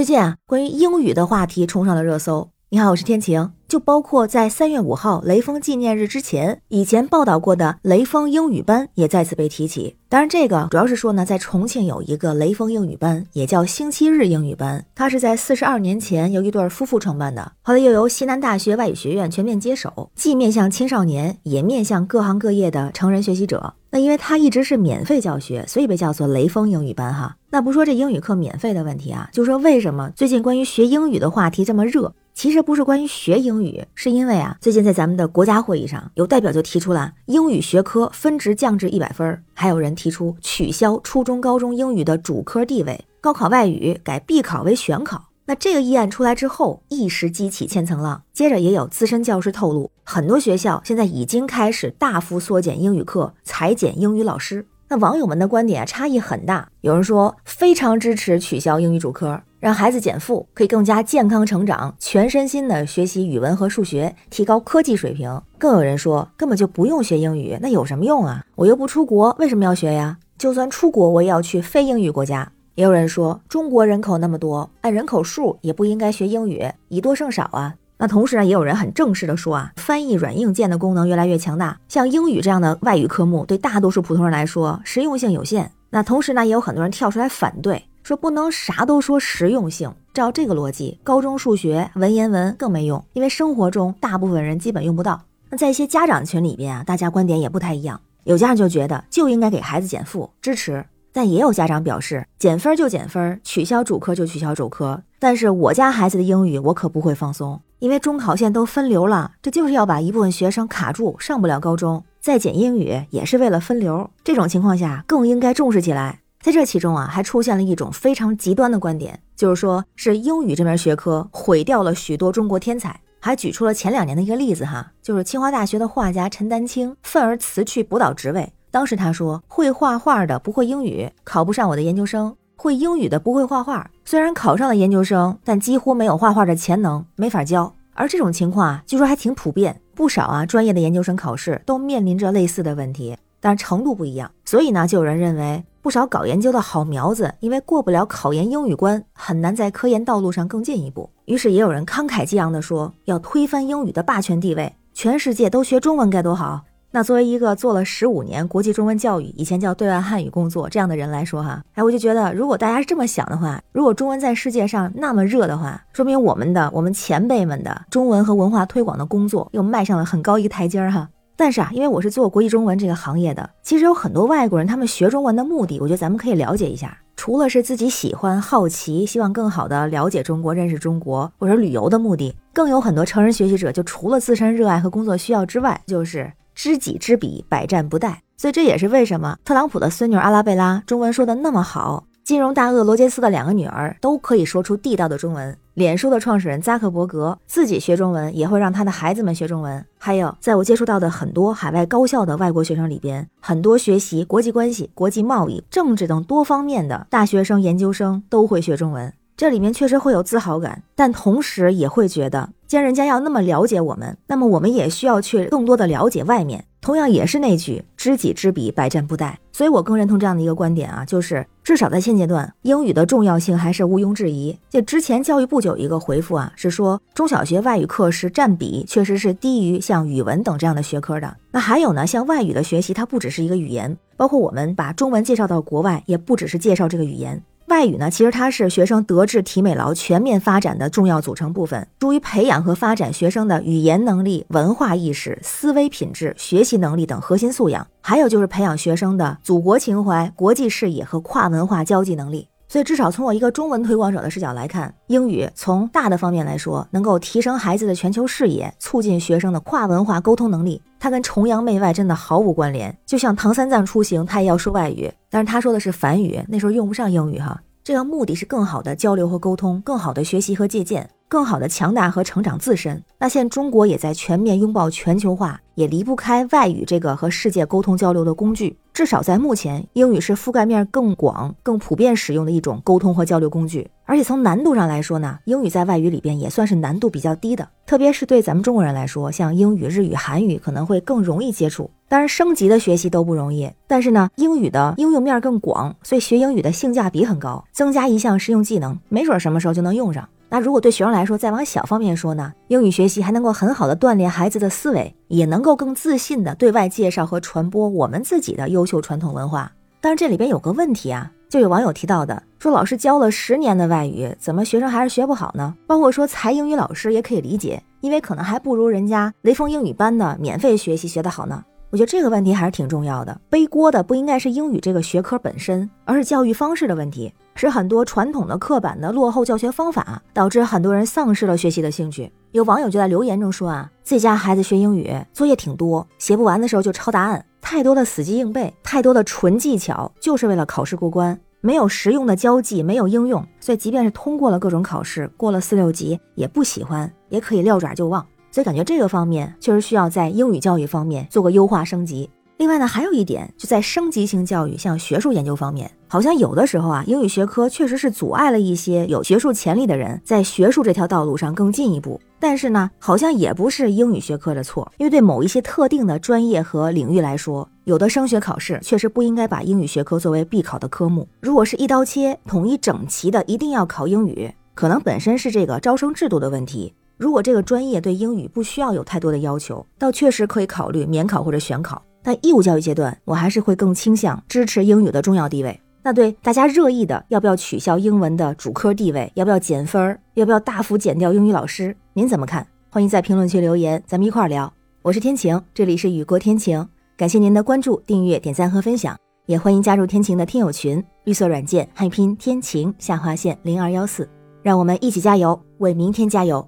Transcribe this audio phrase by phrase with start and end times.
[0.00, 2.48] 最近啊，关于英语的话题冲上了热搜。
[2.72, 3.50] 你好，我是天晴。
[3.66, 9.96] 就包括在三月五号雷锋纪念日之前，以前报道过的雷锋英语班也再次被提起。
[10.08, 14.84] 当然，这个主要是说呢，在重庆有一个雷锋英语班，也叫星期日英语班。
[14.94, 23.74] 它是在四十二年前由一对夫妇创办的，后来又由西南大学外语学院全面接手，既面向青少年，也面向各行各业的成人学习者。
[23.92, 27.36] 那因为它一直是免费教学，所以被叫做雷锋英语班哈。
[27.50, 32.12] 那不说这英语课免费的问题啊，就说为什么最近关于学英语的话题这么热？
[32.34, 45.26] 其实不是关于学英语，是因为啊，最近在咱们的国家会议上，有代表就提出了英语学科分值降至一百分，还有人提出取消初中、高中英语的主科地位，高考外语改必考为选考。
[45.46, 48.22] 那这个议案出来之后，一时激起千层浪。
[48.32, 54.66] 接着也有资深教师透露，很多学校现在已经开始大幅缩减英语课，裁减英语老师。
[54.88, 59.42] 那网友们的观点啊差异很大，有人说非常支持取消英语主科。
[59.60, 65.40] 让孩子减负，可以更加健康成长，全身心的学习语文和数学，提高科技水平。
[65.58, 68.42] 更有人说，根本就不用学英语，那有什么用啊？
[68.56, 70.16] 我又不出国，为什么要学呀？
[70.38, 72.50] 就算出国，我也要去非英语国家。
[72.74, 77.74] 也有人说，中国人口那么多，按人口数也不应该学英语，以多胜少啊。
[77.98, 85.70] 那同时呢，也有人很正式的说啊，翻译软硬件的功能越来越强大，像英语这样的外语科目，对大多数普通人来说实用性有限。
[85.90, 87.84] 那同时呢，也有很多人跳出来反对。
[88.02, 95.22] 说不能啥都说实用性，照这个逻辑，高中数学、文言文更没用，因为生活中大部分人基本用不到。
[95.50, 98.00] 那在一些家长群里边啊，大家观点也不太一样。
[98.24, 105.02] 有家长就觉得就应该给孩子减负，支持；但也有家长表示，减分就减分，取消主科就取消主科。
[105.18, 112.04] 但是我家孩子的英语我可不会放松，因为中考线都分流了，这就是要把一部分学生卡住，上不了高中。
[112.20, 116.19] 再减英语也是为了分流，这种情况下更应该重视起来。
[116.42, 128.50] 在这其中啊，还出现了一种非常极端的观点，就是说是英语这门学科毁掉了许多中国天才，还举出了前两年的一个例子哈，就是清华大学的画家陈丹青愤而辞去博导职位。
[128.70, 137.74] 当时他说，会画画的不会英语，考不上我的研究生；会英语的不会画画，虽然考上了研究生，但几乎没有画画的潜能，没法教。
[137.92, 144.30] 而这种情况啊，据说还挺普遍，不少啊专业的研究生考试都面临着类似的问题，但是程度不一样。
[144.44, 145.64] 所以呢，就有人认为。
[145.82, 151.08] 不少搞研究的好苗子，因为过不了考研英语关，很难在科研道路上更进一步。
[151.24, 156.60] 于是也有人慷慨激昂地说，要推翻英语的霸权地位，全世界都学中文该多好。
[156.90, 171.08] 那作为一个做了十五年国际中文教育，以前叫对外汉语工作这样的人来说，哈，哎，我就觉得，如果大家是这么想的话，如果中文在世界上那么热的话，说明我们的我们前辈们的中文和文化推广的工作又迈上了很高一个台阶儿，哈。
[171.40, 176.94] 但是啊，因为我是做国际中文这个行业的，其实有很多外国人，他们学中文的目的，我觉得咱们可以了解一下。
[177.16, 188.16] 除了是自己喜欢、好奇，希望更好的了解中国、认识中国，或者旅游的目的，更有很多成人学习者，就除了自身热爱和工作需要之外，就是知己知彼，百战不殆。
[188.36, 192.04] 所以这也是为什么特朗普的孙女阿拉贝拉中文说的那么好。
[192.24, 195.56] 金融大鳄罗杰斯的两个女儿都可以说出地道的中文。
[195.74, 199.84] 脸书的创始人扎克伯格自己学中文，也会让他的孩子们学中文。
[199.98, 209.12] 还有，在我接触到的很多海外高校的外国学生里边，很多学习国际关系、国际贸易、政治等多方面的大学生、研究生都会学中文。
[209.36, 216.66] 这里面确实会有自豪感，但同时也会觉得，既然人家要那么了解我们，那么我们也需要去更多的了解外面。
[216.80, 224.56] 同样也是那句“知己知彼，百战不殆”，所以我更认同这样的一个观点啊，就是至少在现阶段，英语的重要性还是毋庸置疑。
[224.70, 231.36] 就之前教育部就有一个回复啊，是说中小学外语课时占比确实是低于像语文等这样的学科的。
[231.50, 237.42] 那还有呢，像外语的学习，它不只是一个语言，包括我们把中文介绍到国外，也不只是介绍这个语言。
[237.70, 247.86] 外语呢，其实它是学生德智体美劳全面发展的重要组成部分，助于培养和发展学生的语言能力、文化意识、思维品质、学习能力等核心素养。
[248.02, 252.48] 还有就是培养学生的祖国情怀、国际视野和跨文化交际能力。
[252.68, 260.80] 所以，至少从我一个中文推广者的视角来看，英语从大的方面来说，能够提升孩子的全球视野，促进学生的跨文化沟通能力。
[261.00, 262.96] 它跟崇洋媚外真的毫无关联。
[263.04, 267.60] 就像唐三藏出行，他也要说外语，但是他说的是梵语，那时候用不上英语哈。
[267.90, 271.10] 这个目的是更好的交流和沟通，更好的学习和借鉴。
[271.26, 273.02] 更好的强大和成长自身。
[273.18, 278.78] 那现中国也在全面拥抱全球化，也离不开外语这个和世界沟通交流的工具。
[278.92, 283.90] 至少在目前，英语是覆盖面更广、更普遍使用的一种沟通和交流工具。
[284.04, 287.68] 而且从难度上来说呢，英语在外语里边也算是难度比较低的。
[287.86, 291.90] 特别是对咱们中国人来说，像英语、日语、韩语可能会更容易接触。
[292.10, 297.64] 当然升级的学习都不容易，但是呢，英语的应用面更广，所以学英语的性价比很高。
[297.70, 300.28] 增加一项实用技能，没准什么时候就能用上。
[300.48, 309.70] 那如果对学生来说，再往小方面说呢，英语学习还能够很好的锻炼孩子的思维，也能够更自信的对外介绍和传播我们自己的优秀传统文化。
[310.00, 315.72] 但是这里边有个问题啊，就有网友提到的，说老师教了十年的外语，怎么学生还是学不好呢？
[315.86, 321.62] 包括说才英语老师也可以理解，因为可能还不如人家雷锋英语班的免费学习学得好呢。
[321.90, 327.32] 我觉得这个问题还是挺重要的，背锅的不应该是英语这个学科本身，而是教育方式的问题。
[327.56, 332.32] 是很多传统的刻板的落后教学方法，导致很多人丧失了学习的兴趣。
[332.52, 348.24] 有网友就在留言中说啊，自己家孩子学英语作业挺多，写不完的时候就抄答案，太多的死记硬背，太多的纯技巧，就是为了考试过关，没有实用的交际，没有应用，所以即便是通过了各种考试，过了四六级也不喜欢，也可以撂爪就忘。
[348.50, 352.28] 所以感觉这个方面确实需要在英语教育方面做个优化升级。
[352.58, 362.20] 另外呢，还有一点，就在升级性教育，像学术研究方面，好像有的时候啊，英语学科确实是阻碍了一些有学术潜力的人在学术这条道路上更进一步。
[362.38, 371.26] 但是呢，好像也不是英语学科的错，因为对某一些特定的专业和领域来说，有的升学考试确实不应该把英语学科作为必考的科目。
[371.40, 376.92] 如果是一刀切、统一整齐的，一定要考英语，可能本身是这个招生制度的问题。
[377.20, 382.02] 如果这个专业对英语不需要有太多的要求，倒确实可以考虑免考或者选考。
[382.22, 385.78] 但义务教育阶段，我还是会更倾向支持英语的重要地位。
[386.02, 389.30] 那对大家热议的，要不要取消英文的主科地位？
[389.34, 390.18] 要不要减分儿？
[390.32, 391.94] 要不要大幅减掉英语老师？
[392.14, 392.66] 您怎么看？
[392.88, 394.72] 欢迎在评论区留言，咱们一块儿聊。
[395.02, 396.88] 我是天晴，这里是雨过天晴，
[397.18, 399.14] 感谢您的关注、订阅、点赞和分享，
[399.44, 404.26] 也欢迎加入天晴的听友群，绿色软件汉拼天晴下划线零二幺四，
[404.62, 406.66] 让我们一起加油，为明天加油，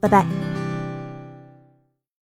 [0.00, 0.47] 拜拜。